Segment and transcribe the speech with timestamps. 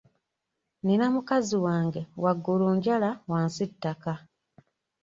[0.85, 4.13] Nina mukazi wange, waggulu njala wansi ttaka.